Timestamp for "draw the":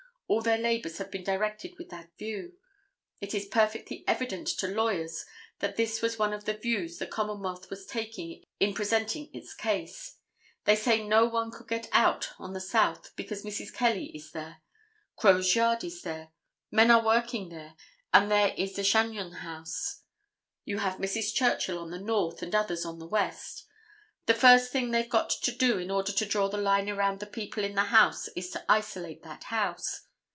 26.25-26.55